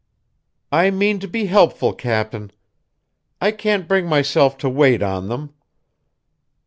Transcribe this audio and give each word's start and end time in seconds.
I 0.71 0.89
mean 0.89 1.19
to 1.19 1.27
be 1.27 1.45
helpful, 1.45 1.93
Cap'n. 1.93 2.49
I 3.39 3.51
can't 3.51 3.87
bring 3.87 4.07
myself 4.07 4.57
to 4.57 4.67
wait 4.67 5.03
on 5.03 5.27
them. 5.29 5.53